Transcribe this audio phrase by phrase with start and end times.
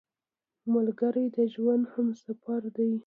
[0.73, 2.91] ملګری د ژوند همسفر دی